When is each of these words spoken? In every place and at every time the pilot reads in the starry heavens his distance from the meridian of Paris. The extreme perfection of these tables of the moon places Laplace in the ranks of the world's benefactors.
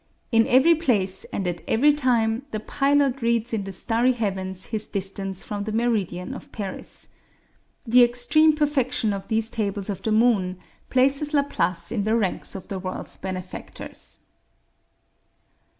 In 0.31 0.47
every 0.47 0.73
place 0.73 1.25
and 1.31 1.47
at 1.47 1.61
every 1.67 1.93
time 1.93 2.41
the 2.49 2.59
pilot 2.59 3.21
reads 3.21 3.53
in 3.53 3.65
the 3.65 3.71
starry 3.71 4.13
heavens 4.13 4.65
his 4.65 4.87
distance 4.87 5.43
from 5.43 5.61
the 5.63 5.71
meridian 5.71 6.33
of 6.33 6.51
Paris. 6.51 7.09
The 7.85 8.03
extreme 8.03 8.53
perfection 8.55 9.13
of 9.13 9.27
these 9.27 9.51
tables 9.51 9.91
of 9.91 10.01
the 10.01 10.11
moon 10.11 10.57
places 10.89 11.35
Laplace 11.35 11.91
in 11.91 12.03
the 12.03 12.15
ranks 12.15 12.55
of 12.55 12.67
the 12.67 12.79
world's 12.79 13.15
benefactors. 13.15 14.21